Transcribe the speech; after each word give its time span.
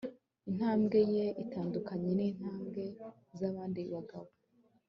Intambwe 0.49 0.99
ye 1.15 1.25
itandukanye 1.43 2.09
nintambwe 2.17 2.83
zabandi 3.39 3.81
bagabo 3.93 4.29